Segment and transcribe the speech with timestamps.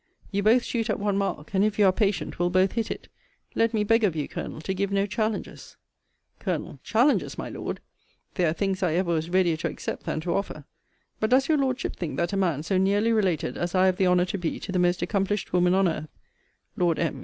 [0.31, 3.07] You both shoot at one mark; and, if you are patient, will both hit it.
[3.53, 5.77] Let me beg of you, Colonel, to give no challenges
[6.39, 6.79] Col.
[6.81, 7.81] Challenges, my Lord!
[8.33, 10.65] They are things I ever was readier to accept than to offer.
[11.19, 14.07] But does your Lordship think that a man, so nearly related as I have the
[14.07, 16.09] honour to be to the most accomplished woman on earth,
[16.75, 17.19] Lord M.